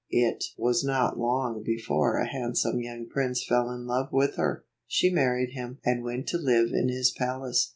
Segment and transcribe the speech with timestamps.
[0.15, 4.65] It was not long before a handsome young prince fell in love with her.
[4.87, 7.69] She married him, and went to live in his palace.